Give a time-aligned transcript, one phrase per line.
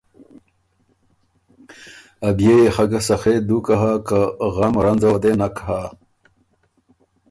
[2.27, 4.19] ا بيې يې خه ګۀ سخے دوکه هۀ که
[4.55, 5.81] غم رنځه وه دې نک هۀ